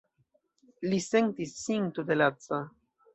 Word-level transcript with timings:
Li 0.93 1.01
sentis 1.07 1.53
sin 1.65 1.85
tute 1.99 2.17
laca. 2.17 2.63